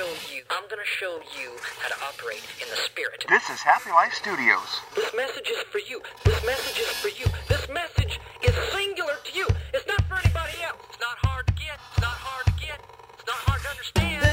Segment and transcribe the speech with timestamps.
[0.00, 0.42] show you.
[0.48, 3.26] I'm gonna show you how to operate in the spirit.
[3.28, 4.80] This is Happy Life Studios.
[4.96, 6.00] This message is for you.
[6.24, 7.26] This message is for you.
[7.48, 9.46] This message is singular to you.
[9.74, 10.80] It's not for anybody else.
[10.88, 11.76] It's not hard to get.
[11.92, 12.80] It's not hard to get.
[13.18, 14.24] It's not hard to understand.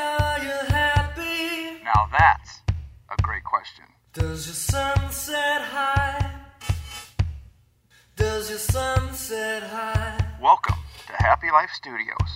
[0.00, 1.84] Are you happy?
[1.84, 2.62] Now that's
[3.10, 3.84] a great question.
[4.14, 6.40] Does your sunset high?
[8.16, 10.16] Does your sunset high?
[10.40, 10.78] Welcome
[11.08, 12.32] to Happy Life Studios.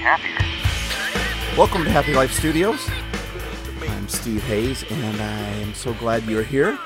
[0.00, 0.38] Happier.
[1.58, 2.88] Welcome to Happy Life Studios.
[3.86, 6.76] I'm Steve Hays, and I am so glad you're here.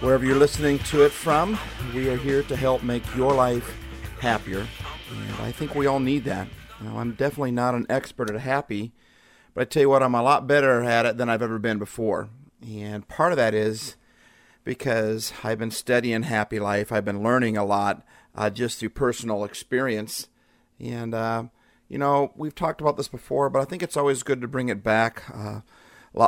[0.00, 1.58] Wherever you're listening to it from,
[1.94, 3.76] we are here to help make your life
[4.18, 4.66] happier.
[5.10, 6.48] And I think we all need that.
[6.80, 8.92] Now, I'm definitely not an expert at happy,
[9.52, 11.78] but I tell you what, I'm a lot better at it than I've ever been
[11.78, 12.30] before.
[12.66, 13.96] And part of that is
[14.64, 16.90] because I've been studying happy life.
[16.90, 20.28] I've been learning a lot uh, just through personal experience.
[20.80, 21.44] And, uh,
[21.88, 24.68] you know, we've talked about this before, but I think it's always good to bring
[24.68, 25.22] it back.
[25.32, 25.60] Uh,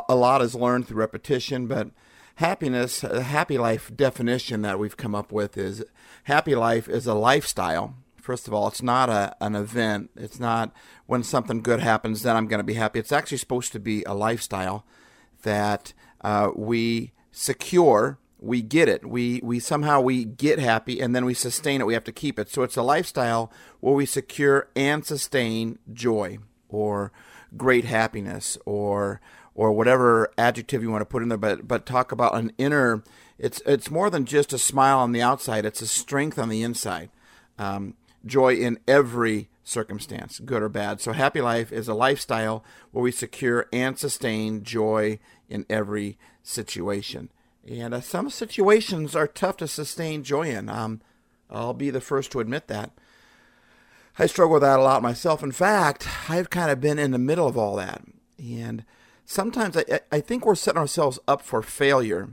[0.08, 1.90] a lot is learned through repetition, but
[2.36, 5.84] happiness, a happy life definition that we've come up with is
[6.24, 7.96] happy life is a lifestyle.
[8.16, 10.10] First of all, it's not a, an event.
[10.14, 10.72] It's not
[11.06, 12.98] when something good happens, then I'm going to be happy.
[12.98, 14.84] It's actually supposed to be a lifestyle
[15.42, 19.08] that uh, we secure we get it.
[19.08, 21.86] We we somehow we get happy and then we sustain it.
[21.86, 22.50] We have to keep it.
[22.50, 27.12] So it's a lifestyle where we secure and sustain joy or
[27.56, 29.20] great happiness or
[29.54, 31.38] or whatever adjective you want to put in there.
[31.38, 33.02] But but talk about an inner
[33.38, 35.64] it's it's more than just a smile on the outside.
[35.64, 37.10] It's a strength on the inside.
[37.58, 37.94] Um,
[38.26, 41.00] joy in every circumstance, good or bad.
[41.00, 47.30] So, happy life is a lifestyle where we secure and sustain joy in every situation.
[47.70, 50.68] And uh, some situations are tough to sustain joy in.
[50.68, 51.00] Um,
[51.50, 52.92] I'll be the first to admit that.
[54.18, 55.42] I struggle with that a lot myself.
[55.42, 58.02] In fact, I've kind of been in the middle of all that.
[58.38, 58.84] And
[59.24, 62.30] sometimes I, I think we're setting ourselves up for failure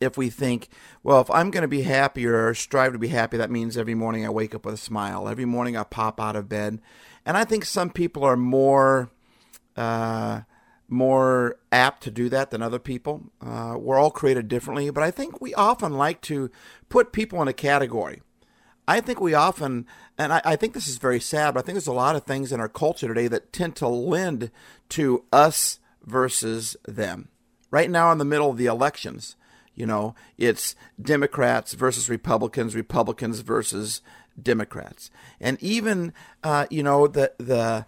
[0.00, 0.68] if we think,
[1.04, 3.94] well, if I'm going to be happy or strive to be happy, that means every
[3.94, 5.28] morning I wake up with a smile.
[5.28, 6.80] Every morning I pop out of bed.
[7.24, 9.10] And I think some people are more
[9.76, 10.40] uh,
[10.92, 13.22] more apt to do that than other people.
[13.40, 16.50] Uh, we're all created differently, but I think we often like to
[16.90, 18.20] put people in a category.
[18.86, 19.86] I think we often,
[20.18, 22.24] and I, I think this is very sad, but I think there's a lot of
[22.24, 24.50] things in our culture today that tend to lend
[24.90, 27.28] to us versus them.
[27.70, 29.36] Right now, in the middle of the elections,
[29.74, 34.02] you know, it's Democrats versus Republicans, Republicans versus
[34.40, 35.10] Democrats,
[35.40, 37.86] and even uh, you know the the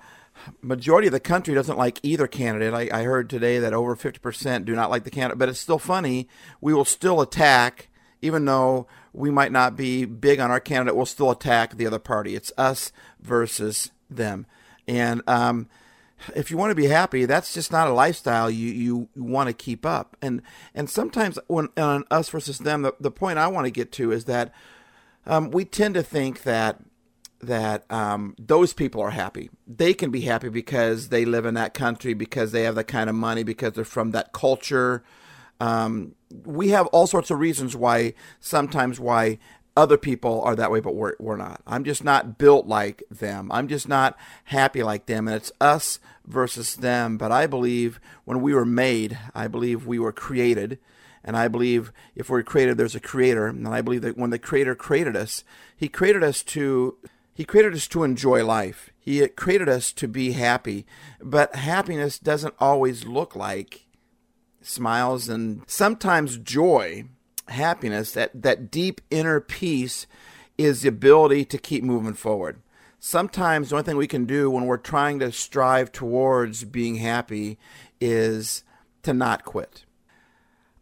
[0.62, 2.75] majority of the country doesn't like either candidate.
[2.75, 5.61] I, I heard today that over fifty percent do not like the candidate, but it's
[5.61, 6.28] still funny.
[6.61, 7.89] We will still attack,
[8.22, 10.97] even though we might not be big on our candidate.
[10.97, 12.34] We'll still attack the other party.
[12.34, 14.47] It's us versus them,
[14.87, 15.69] and um,
[16.34, 19.53] if you want to be happy, that's just not a lifestyle you, you, want to
[19.53, 20.16] keep up.
[20.22, 20.43] And
[20.75, 24.12] and sometimes when on us versus them, the, the point I want to get to
[24.12, 24.53] is that
[25.27, 26.81] um, we tend to think that
[27.44, 29.50] that um, those people are happy.
[29.66, 33.09] They can be happy because they live in that country, because they have that kind
[33.09, 35.05] of money, because they're from that culture.
[35.60, 39.38] Um, we have all sorts of reasons why sometimes why
[39.77, 41.60] other people are that way, but we're, we're not.
[41.66, 43.50] I'm just not built like them.
[43.50, 45.27] I'm just not happy like them.
[45.27, 47.16] And it's us versus them.
[47.19, 50.78] But I believe when we were made, I believe we were created.
[51.25, 53.47] And I believe if we're created, there's a creator.
[53.47, 55.43] And I believe that when the creator created us,
[55.77, 56.97] he created us to
[57.34, 58.91] he created us to enjoy life.
[58.99, 60.87] He created us to be happy.
[61.21, 63.87] But happiness doesn't always look like
[64.62, 67.05] smiles and sometimes joy
[67.49, 70.06] happiness, that, that deep inner peace,
[70.56, 72.61] is the ability to keep moving forward.
[73.00, 77.59] Sometimes the only thing we can do when we're trying to strive towards being happy
[78.01, 78.63] is
[79.03, 79.84] to not quit.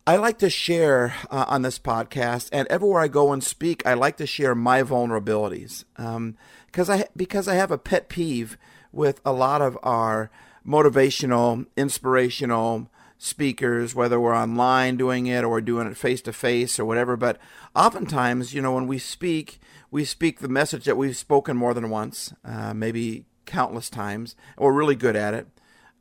[0.04, 3.94] I like to share uh, on this podcast, and everywhere I go and speak, I
[3.94, 8.58] like to share my vulnerabilities because um, I because I have a pet peeve
[8.90, 10.28] with a lot of our
[10.66, 16.84] motivational, inspirational, speakers, whether we're online doing it or doing it face to face or
[16.84, 17.16] whatever.
[17.16, 17.38] But
[17.76, 19.60] oftentimes, you know, when we speak,
[19.92, 24.34] we speak the message that we've spoken more than once, uh, maybe countless times.
[24.58, 25.46] We're really good at it.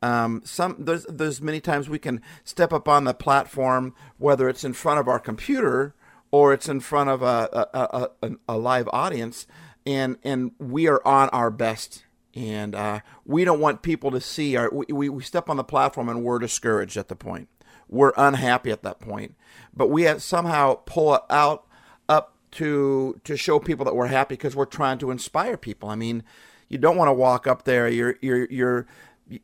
[0.02, 4.64] Um, some there's there's many times we can step up on the platform, whether it's
[4.64, 5.94] in front of our computer
[6.32, 9.46] or it's in front of a a, a, a live audience,
[9.86, 14.56] and and we are on our best And uh, we don't want people to see
[14.56, 14.70] our.
[14.72, 17.50] We, we, step on the platform and we're discouraged at the point.
[17.90, 19.36] We're unhappy at that point.
[19.76, 21.68] But we have somehow pull it out
[22.08, 25.90] up to to show people that we're happy because we're trying to inspire people.
[25.90, 26.24] I mean,
[26.70, 27.90] you don't want to walk up there.
[27.90, 28.88] You're you're you're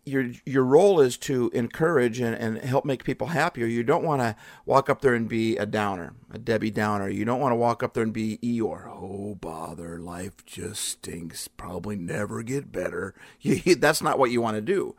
[0.06, 3.66] your your role is to encourage and, and help make people happier.
[3.66, 4.36] You don't want to
[4.66, 7.10] walk up there and be a downer, a Debbie Downer.
[7.10, 8.88] You don't want to walk up there and be Eeyore.
[8.88, 11.48] Oh bother, life just stinks.
[11.48, 13.14] Probably never get better.
[13.40, 14.96] You, that's not what you want to do.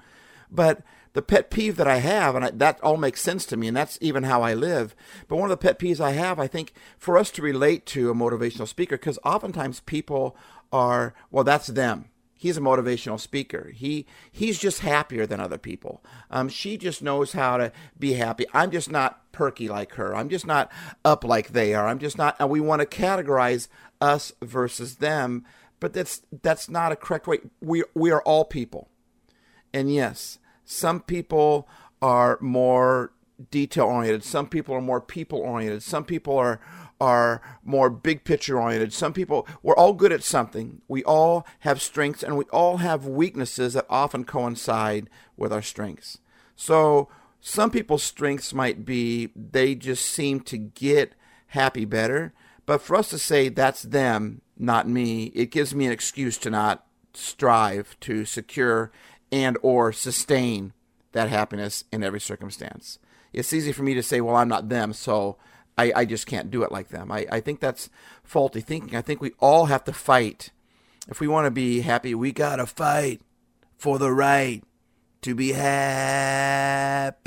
[0.50, 0.82] But
[1.12, 3.76] the pet peeve that I have, and I, that all makes sense to me, and
[3.76, 4.94] that's even how I live.
[5.26, 8.10] But one of the pet peeves I have, I think, for us to relate to
[8.10, 10.36] a motivational speaker, because oftentimes people
[10.72, 12.06] are, well, that's them
[12.38, 13.72] he's a motivational speaker.
[13.74, 16.02] He he's just happier than other people.
[16.30, 18.46] Um, she just knows how to be happy.
[18.54, 20.16] I'm just not perky like her.
[20.16, 20.72] I'm just not
[21.04, 21.86] up like they are.
[21.86, 22.36] I'm just not.
[22.38, 23.68] And we want to categorize
[24.00, 25.44] us versus them,
[25.80, 27.40] but that's that's not a correct way.
[27.60, 28.88] We we are all people,
[29.74, 31.68] and yes, some people
[32.00, 33.12] are more
[33.50, 34.24] detail oriented.
[34.24, 35.82] Some people are more people oriented.
[35.82, 36.60] Some people are
[37.00, 38.92] are more big picture oriented.
[38.92, 40.82] Some people, we're all good at something.
[40.88, 46.18] We all have strengths and we all have weaknesses that often coincide with our strengths.
[46.56, 47.08] So
[47.40, 51.14] some people's strengths might be they just seem to get
[51.48, 52.32] happy better.
[52.66, 56.50] But for us to say that's them, not me, it gives me an excuse to
[56.50, 58.90] not strive to secure
[59.30, 60.72] and or sustain
[61.12, 62.98] that happiness in every circumstance.
[63.32, 65.36] It's easy for me to say, well, I'm not them, so
[65.76, 67.12] I, I just can't do it like them.
[67.12, 67.88] I, I think that's
[68.24, 68.96] faulty thinking.
[68.96, 70.50] I think we all have to fight.
[71.08, 73.22] If we want to be happy, we got to fight
[73.76, 74.62] for the right
[75.22, 77.18] to be happy.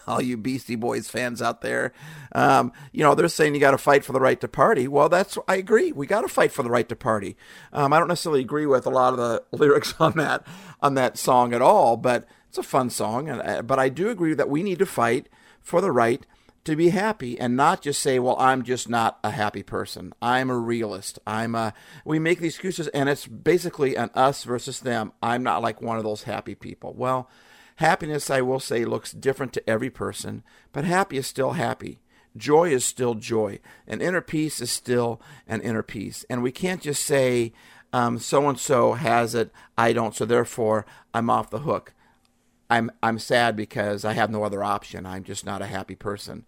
[0.06, 1.92] All you Beastie Boys fans out there,
[2.32, 4.88] um, you know, they're saying you got to fight for the right to party.
[4.88, 5.92] Well, that's I agree.
[5.92, 7.36] We got to fight for the right to party.
[7.72, 10.46] Um, I don't necessarily agree with a lot of the lyrics on that
[10.80, 13.28] on that song at all, but it's a fun song.
[13.28, 15.28] And uh, but I do agree that we need to fight
[15.60, 16.24] for the right
[16.62, 20.14] to be happy and not just say, well, I'm just not a happy person.
[20.22, 21.18] I'm a realist.
[21.26, 21.74] I'm a,
[22.04, 25.12] we make the excuses and it's basically an us versus them.
[25.20, 26.94] I'm not like one of those happy people.
[26.94, 27.28] Well,
[27.76, 32.00] happiness, I will say, looks different to every person, but happy is still happy.
[32.36, 33.58] Joy is still joy.
[33.86, 36.24] And inner peace is still an inner peace.
[36.30, 37.52] And we can't just say,
[37.92, 41.92] so and so has it, I don't, so therefore I'm off the hook.
[42.70, 45.06] I'm I'm sad because I have no other option.
[45.06, 46.44] I'm just not a happy person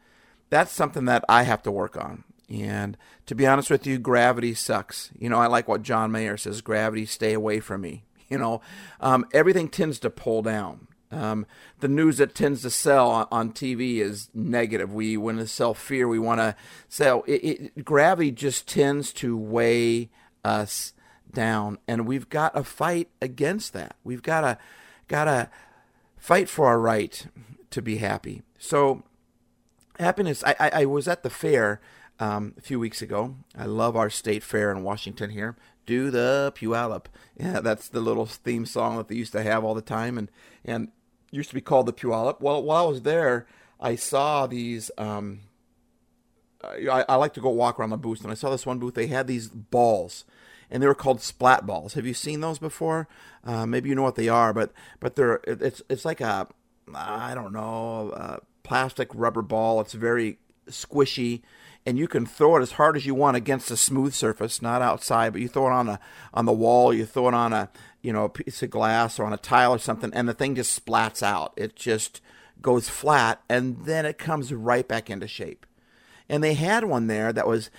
[0.50, 2.24] that's something that I have to work on.
[2.48, 2.96] And
[3.26, 5.10] to be honest with you, gravity sucks.
[5.18, 8.02] You know, I like what John Mayer says gravity, stay away from me.
[8.28, 8.60] You know,
[8.98, 10.88] um, everything tends to pull down.
[11.12, 11.46] Um,
[11.78, 14.92] the news that tends to sell on, TV is negative.
[14.92, 16.08] We want to sell fear.
[16.08, 16.56] We want to
[16.88, 17.22] sell.
[17.28, 20.10] It, it, gravity just tends to weigh
[20.44, 20.92] us
[21.32, 23.94] down, and we've got to fight against that.
[24.02, 24.58] We've got to
[25.06, 25.48] got to
[26.26, 27.28] fight for our right
[27.70, 28.42] to be happy.
[28.58, 29.04] So
[30.00, 30.42] happiness.
[30.44, 31.80] I, I, I was at the fair
[32.18, 33.36] um, a few weeks ago.
[33.56, 35.56] I love our state fair in Washington here.
[35.86, 37.04] Do the Puyallup.
[37.38, 40.28] Yeah, that's the little theme song that they used to have all the time, and
[40.64, 40.88] and
[41.30, 42.40] used to be called the Puyallup.
[42.40, 43.46] Well, while I was there,
[43.78, 44.90] I saw these.
[44.98, 45.42] Um,
[46.64, 48.94] I, I like to go walk around the booth, and I saw this one booth.
[48.94, 50.24] They had these balls,
[50.70, 51.94] and they were called splat balls.
[51.94, 53.08] Have you seen those before?
[53.44, 56.48] Uh, maybe you know what they are, but but they're it's it's like a
[56.94, 58.10] I don't know.
[58.10, 59.80] Uh, plastic rubber ball.
[59.80, 60.38] It's very
[60.68, 61.42] squishy,
[61.84, 64.82] and you can throw it as hard as you want against a smooth surface, not
[64.82, 66.00] outside, but you throw it on a
[66.34, 67.70] on the wall, you throw it on a
[68.02, 70.54] you know a piece of glass or on a tile or something, and the thing
[70.54, 71.52] just splats out.
[71.56, 72.20] It just
[72.60, 75.66] goes flat, and then it comes right back into shape.
[76.28, 77.70] And they had one there that was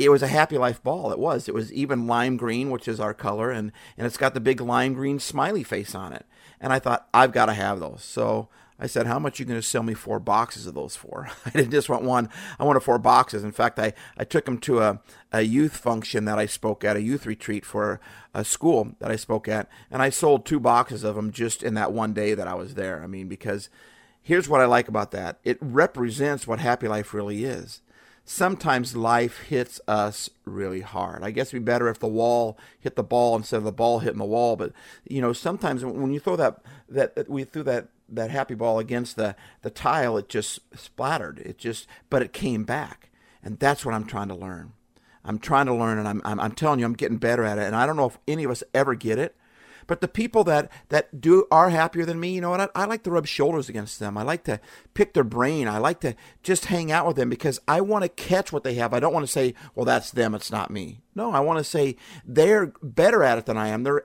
[0.00, 1.12] it was a happy life ball.
[1.12, 1.48] It was.
[1.48, 4.60] It was even lime green which is our color and and it's got the big
[4.60, 6.26] lime green smiley face on it.
[6.60, 8.02] And i thought i've got to have those.
[8.02, 8.48] So
[8.80, 11.28] I said, How much are you going to sell me four boxes of those for?
[11.46, 13.44] I didn't just want one, I wanted four boxes.
[13.44, 15.00] In fact, I, I took them to a,
[15.32, 18.00] a youth function that I spoke at, a youth retreat for
[18.32, 21.74] a school that I spoke at, and I sold two boxes of them just in
[21.74, 23.02] that one day that I was there.
[23.02, 23.68] I mean, because
[24.22, 25.38] here's what I like about that.
[25.44, 27.82] It represents what happy life really is
[28.24, 31.22] sometimes life hits us really hard.
[31.22, 34.00] I guess it'd be better if the wall hit the ball instead of the ball
[34.00, 34.56] hitting the wall.
[34.56, 34.72] But
[35.08, 39.16] you know, sometimes when you throw that that we threw that that happy ball against
[39.16, 41.38] the, the tile, it just splattered.
[41.40, 43.10] It just, but it came back.
[43.42, 44.72] And that's what I'm trying to learn.
[45.24, 47.64] I'm trying to learn, and I'm, I'm, I'm telling you, I'm getting better at it.
[47.64, 49.36] And I don't know if any of us ever get it.
[49.86, 52.60] But the people that, that do are happier than me, you know what?
[52.60, 54.16] I, I like to rub shoulders against them.
[54.16, 54.60] I like to
[54.94, 55.68] pick their brain.
[55.68, 58.74] I like to just hang out with them because I want to catch what they
[58.74, 58.94] have.
[58.94, 61.00] I don't want to say, well, that's them, it's not me.
[61.14, 63.82] No, I want to say they're better at it than I am.
[63.82, 64.04] They're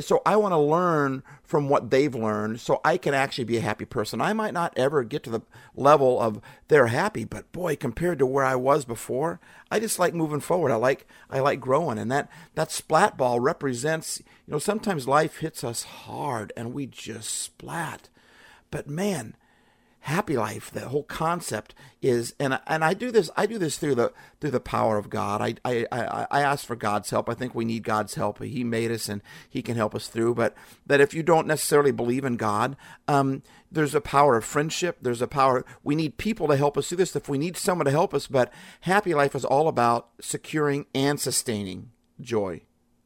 [0.00, 3.62] so I want to learn from what they've learned so I can actually be a
[3.62, 4.20] happy person.
[4.20, 5.42] I might not ever get to the
[5.74, 9.38] level of they're happy, but boy, compared to where I was before,
[9.70, 10.72] I just like moving forward.
[10.72, 15.38] I like I like growing and that that splat ball represents, you know, sometimes life
[15.38, 18.08] hits us hard and we just splat.
[18.70, 19.36] But man,
[20.06, 20.70] happy life.
[20.70, 24.52] The whole concept is and and I do this I do this through the through
[24.52, 25.42] the power of God.
[25.42, 27.28] I I I, I ask for God's help.
[27.28, 28.40] I think we need God's help.
[28.40, 29.20] He made us and
[29.50, 30.36] he can help us through.
[30.36, 30.54] But
[30.86, 32.76] that if you don't necessarily believe in God
[33.08, 34.98] um there's a power of friendship.
[35.02, 37.86] There's a power we need people to help us do this if we need someone
[37.86, 38.28] to help us.
[38.28, 42.62] But happy life is all about securing and sustaining joy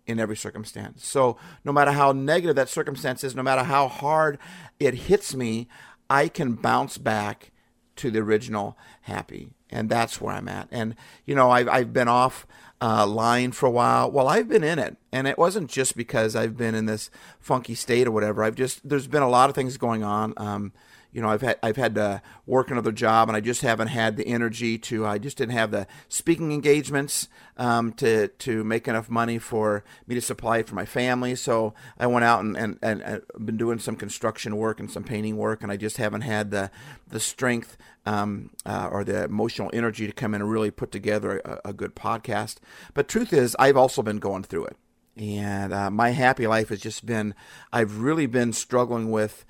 [0.07, 1.07] in every circumstance.
[1.07, 4.39] So no matter how negative that circumstance is no matter how hard
[4.79, 5.69] it hits me
[6.11, 7.53] I can bounce back
[7.97, 9.55] to the original happy.
[9.71, 10.69] And that's where I'm at.
[10.73, 12.47] And, you know, I've, I've been off
[12.83, 14.11] uh, line for a while.
[14.11, 14.97] Well, I've been in it.
[15.13, 18.43] And it wasn't just because I've been in this funky state or whatever.
[18.43, 20.35] I've just, there's been a lot of things going on.
[20.37, 20.73] Um,
[21.13, 24.17] you know, I've had I've had to work another job, and I just haven't had
[24.17, 25.07] the energy to.
[25.07, 30.15] I just didn't have the speaking engagements um, to to make enough money for me
[30.15, 31.35] to supply for my family.
[31.35, 35.37] So I went out and and, and, been doing some construction work and some painting
[35.37, 36.71] work, and I just haven't had the
[37.09, 37.77] the strength
[38.07, 41.73] um, uh, or the emotional energy to come in and really put together a, a
[41.73, 42.57] good podcast.
[42.95, 44.77] But truth is, I've also been going through it,
[45.17, 47.35] and uh, my happy life has just been.
[47.73, 49.45] I've really been struggling with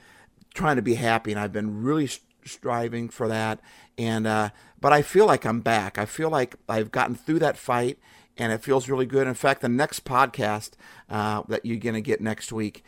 [0.55, 2.09] trying to be happy, and I've been really
[2.45, 3.61] striving for that.
[3.99, 5.99] And uh, but I feel like I'm back.
[5.99, 7.99] I feel like I've gotten through that fight,
[8.37, 9.27] and it feels really good.
[9.27, 10.73] In fact, the next podcast
[11.09, 12.85] uh, that you're to get next week.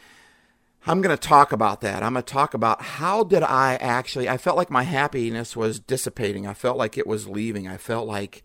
[0.84, 2.02] I'm going to talk about that.
[2.02, 5.78] I'm going to talk about how did I actually I felt like my happiness was
[5.78, 6.46] dissipating.
[6.46, 7.68] I felt like it was leaving.
[7.68, 8.42] I felt like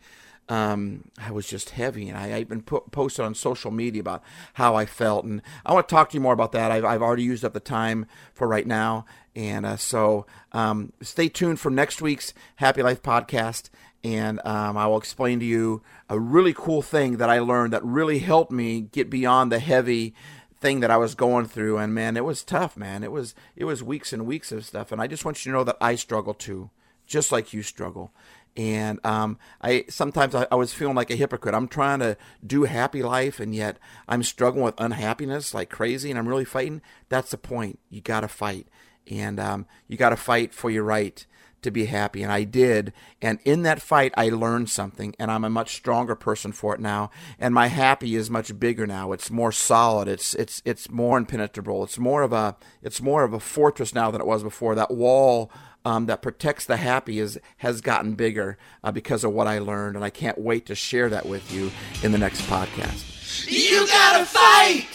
[0.49, 4.23] um, I was just heavy, and I, I even put, posted on social media about
[4.53, 6.71] how I felt, and I want to talk to you more about that.
[6.71, 11.27] I've, I've already used up the time for right now, and uh, so um, stay
[11.27, 13.69] tuned for next week's Happy Life podcast,
[14.03, 17.83] and um, I will explain to you a really cool thing that I learned that
[17.83, 20.13] really helped me get beyond the heavy
[20.59, 23.03] thing that I was going through, and man, it was tough, man.
[23.03, 25.57] It was it was weeks and weeks of stuff, and I just want you to
[25.57, 26.69] know that I struggle too,
[27.05, 28.13] just like you struggle
[28.57, 31.53] and um, I sometimes I, I, was feeling like a hypocrite.
[31.53, 36.17] I'm trying to do happy life, and yet I'm struggling with unhappiness like crazy, and
[36.17, 36.81] I'm really fighting.
[37.07, 37.79] That's the point.
[37.89, 38.67] You got to fight,
[39.09, 41.23] and um, you got to fight for your right
[41.61, 42.93] to be happy, and I did.
[43.21, 46.79] And in that fight, I learned something, and I'm a much stronger person for it
[46.79, 47.11] now.
[47.39, 49.11] And my happy is much bigger now.
[49.11, 50.07] It's more solid.
[50.07, 51.83] It's it's it's more impenetrable.
[51.83, 54.73] It's more of a it's more of a fortress now than it was before.
[54.73, 55.51] That wall
[55.87, 59.95] um, that protects the happy is, has gotten bigger uh, because of what I learned,
[59.95, 61.71] and I can't wait to share that with you
[62.03, 63.49] in the next podcast.
[63.49, 64.89] You gotta fight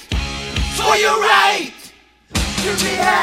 [0.76, 1.72] for your right
[2.34, 3.16] to be happy.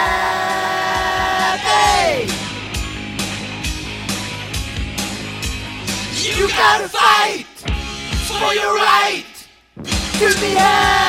[6.28, 7.46] You gotta fight
[8.26, 9.26] for your right
[10.14, 11.09] to be happy.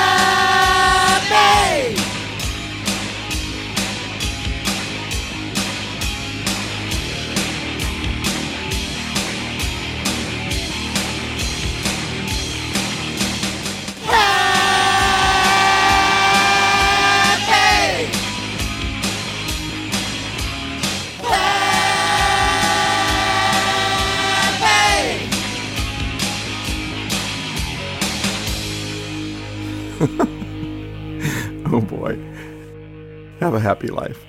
[33.51, 34.25] Have a happy life.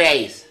[0.00, 0.43] A's.